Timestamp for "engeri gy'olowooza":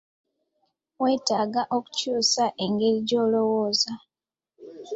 2.65-3.93